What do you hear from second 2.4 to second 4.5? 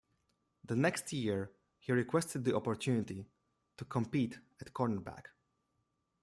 the opportunity to compete